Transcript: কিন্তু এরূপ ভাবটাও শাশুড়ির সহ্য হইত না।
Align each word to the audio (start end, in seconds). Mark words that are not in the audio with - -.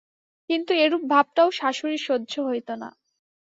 কিন্তু 0.49 0.71
এরূপ 0.83 1.03
ভাবটাও 1.11 1.49
শাশুড়ির 1.51 2.01
সহ্য 2.07 2.33
হইত 2.47 2.69
না। 2.81 2.89